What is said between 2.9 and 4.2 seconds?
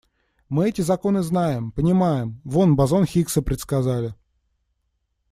Хиггса предсказали.